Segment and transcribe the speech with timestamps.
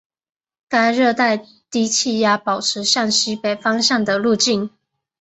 [0.67, 1.37] 该热带
[1.69, 4.71] 低气压保持向西北方向的路径。